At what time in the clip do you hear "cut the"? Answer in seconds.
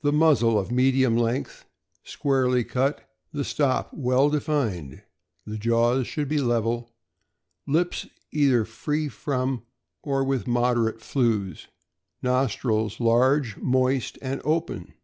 2.64-3.44